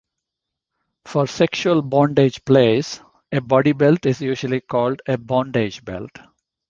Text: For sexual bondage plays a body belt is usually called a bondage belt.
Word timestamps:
For 1.05 1.27
sexual 1.27 1.83
bondage 1.83 2.43
plays 2.43 3.01
a 3.31 3.39
body 3.39 3.73
belt 3.73 4.07
is 4.07 4.19
usually 4.19 4.61
called 4.61 5.03
a 5.07 5.15
bondage 5.15 5.85
belt. 5.85 6.09